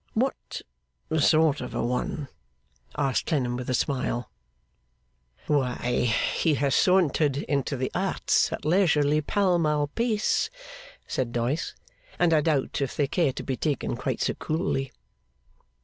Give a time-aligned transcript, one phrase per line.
[0.15, 0.63] 'What
[1.19, 2.27] sort of a one?'
[2.97, 4.31] asked Clennam, with a smile.
[5.45, 10.49] 'Why, he has sauntered into the Arts at a leisurely Pall Mall pace,'
[11.05, 11.75] said Doyce,
[12.17, 14.91] 'and I doubt if they care to be taken quite so coolly.